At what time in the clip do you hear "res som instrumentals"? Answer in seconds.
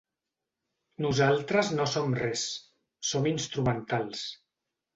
2.21-4.27